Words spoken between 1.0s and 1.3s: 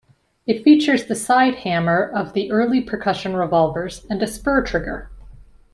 the